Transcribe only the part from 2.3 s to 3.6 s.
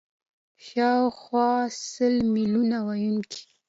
میلیونه ویونکي